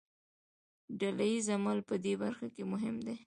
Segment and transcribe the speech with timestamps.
[0.99, 3.15] ډله ییز عمل په دې برخه کې مهم دی.